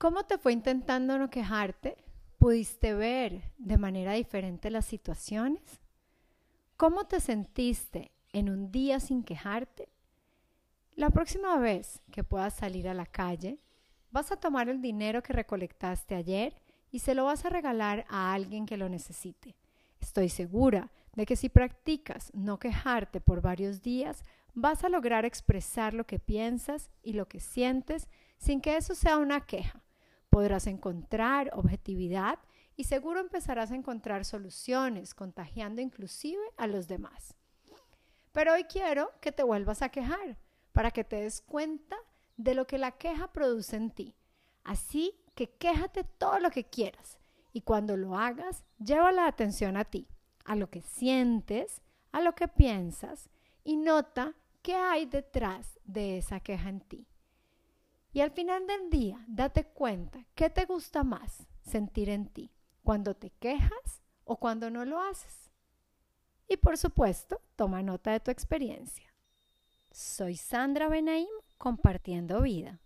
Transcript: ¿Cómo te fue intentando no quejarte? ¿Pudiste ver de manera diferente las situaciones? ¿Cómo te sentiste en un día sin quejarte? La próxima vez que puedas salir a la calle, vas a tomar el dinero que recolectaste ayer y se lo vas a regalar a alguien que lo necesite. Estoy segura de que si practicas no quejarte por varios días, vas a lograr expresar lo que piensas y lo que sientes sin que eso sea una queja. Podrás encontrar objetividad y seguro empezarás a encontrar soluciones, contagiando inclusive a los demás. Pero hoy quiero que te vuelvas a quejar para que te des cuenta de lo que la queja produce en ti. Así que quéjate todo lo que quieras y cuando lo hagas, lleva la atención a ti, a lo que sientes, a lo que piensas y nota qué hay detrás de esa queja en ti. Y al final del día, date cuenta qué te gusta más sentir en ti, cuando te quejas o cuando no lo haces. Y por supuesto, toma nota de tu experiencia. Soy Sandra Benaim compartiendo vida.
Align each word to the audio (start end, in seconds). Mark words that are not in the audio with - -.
¿Cómo 0.00 0.22
te 0.22 0.38
fue 0.38 0.54
intentando 0.54 1.18
no 1.18 1.28
quejarte? 1.28 1.98
¿Pudiste 2.38 2.94
ver 2.94 3.52
de 3.58 3.76
manera 3.76 4.14
diferente 4.14 4.70
las 4.70 4.86
situaciones? 4.86 5.78
¿Cómo 6.78 7.04
te 7.04 7.20
sentiste 7.20 8.10
en 8.32 8.48
un 8.48 8.72
día 8.72 8.98
sin 8.98 9.22
quejarte? 9.22 9.90
La 10.94 11.10
próxima 11.10 11.58
vez 11.58 12.00
que 12.10 12.24
puedas 12.24 12.54
salir 12.54 12.88
a 12.88 12.94
la 12.94 13.04
calle, 13.04 13.58
vas 14.10 14.32
a 14.32 14.36
tomar 14.36 14.70
el 14.70 14.80
dinero 14.80 15.22
que 15.22 15.34
recolectaste 15.34 16.14
ayer 16.14 16.54
y 16.90 17.00
se 17.00 17.14
lo 17.14 17.26
vas 17.26 17.44
a 17.44 17.50
regalar 17.50 18.06
a 18.08 18.32
alguien 18.32 18.64
que 18.64 18.78
lo 18.78 18.88
necesite. 18.88 19.54
Estoy 20.00 20.30
segura 20.30 20.90
de 21.12 21.26
que 21.26 21.36
si 21.36 21.50
practicas 21.50 22.32
no 22.32 22.58
quejarte 22.58 23.20
por 23.20 23.42
varios 23.42 23.82
días, 23.82 24.24
vas 24.54 24.82
a 24.82 24.88
lograr 24.88 25.26
expresar 25.26 25.92
lo 25.92 26.06
que 26.06 26.18
piensas 26.18 26.88
y 27.02 27.12
lo 27.12 27.28
que 27.28 27.38
sientes 27.38 28.08
sin 28.38 28.62
que 28.62 28.78
eso 28.78 28.94
sea 28.94 29.18
una 29.18 29.42
queja. 29.44 29.79
Podrás 30.30 30.66
encontrar 30.66 31.50
objetividad 31.52 32.38
y 32.76 32.84
seguro 32.84 33.20
empezarás 33.20 33.72
a 33.72 33.74
encontrar 33.74 34.24
soluciones, 34.24 35.12
contagiando 35.12 35.82
inclusive 35.82 36.42
a 36.56 36.66
los 36.66 36.88
demás. 36.88 37.34
Pero 38.32 38.54
hoy 38.54 38.64
quiero 38.64 39.10
que 39.20 39.32
te 39.32 39.42
vuelvas 39.42 39.82
a 39.82 39.90
quejar 39.90 40.38
para 40.72 40.90
que 40.90 41.04
te 41.04 41.16
des 41.16 41.42
cuenta 41.42 41.96
de 42.36 42.54
lo 42.54 42.66
que 42.66 42.78
la 42.78 42.92
queja 42.92 43.32
produce 43.32 43.76
en 43.76 43.90
ti. 43.90 44.14
Así 44.64 45.20
que 45.34 45.50
quéjate 45.50 46.04
todo 46.04 46.38
lo 46.38 46.50
que 46.50 46.64
quieras 46.64 47.18
y 47.52 47.62
cuando 47.62 47.96
lo 47.96 48.16
hagas, 48.16 48.64
lleva 48.78 49.12
la 49.12 49.26
atención 49.26 49.76
a 49.76 49.84
ti, 49.84 50.06
a 50.44 50.54
lo 50.54 50.70
que 50.70 50.80
sientes, 50.80 51.82
a 52.12 52.20
lo 52.20 52.34
que 52.34 52.48
piensas 52.48 53.28
y 53.64 53.76
nota 53.76 54.34
qué 54.62 54.74
hay 54.74 55.06
detrás 55.06 55.78
de 55.84 56.18
esa 56.18 56.40
queja 56.40 56.68
en 56.68 56.80
ti. 56.80 57.09
Y 58.12 58.20
al 58.20 58.32
final 58.32 58.66
del 58.66 58.90
día, 58.90 59.24
date 59.28 59.64
cuenta 59.64 60.26
qué 60.34 60.50
te 60.50 60.64
gusta 60.64 61.04
más 61.04 61.46
sentir 61.62 62.08
en 62.08 62.28
ti, 62.28 62.50
cuando 62.82 63.14
te 63.14 63.30
quejas 63.30 64.02
o 64.24 64.36
cuando 64.38 64.70
no 64.70 64.84
lo 64.84 65.00
haces. 65.00 65.50
Y 66.48 66.56
por 66.56 66.76
supuesto, 66.76 67.40
toma 67.54 67.82
nota 67.82 68.10
de 68.10 68.20
tu 68.20 68.32
experiencia. 68.32 69.14
Soy 69.92 70.36
Sandra 70.36 70.88
Benaim 70.88 71.28
compartiendo 71.58 72.42
vida. 72.42 72.80